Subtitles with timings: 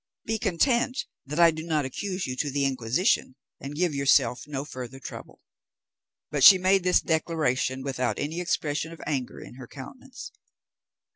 [0.25, 4.65] Be content that I do not accuse you to the Inquisition, and give yourself no
[4.65, 5.41] further trouble."
[6.31, 10.31] But she made this declaration without any expression of anger in her countenance.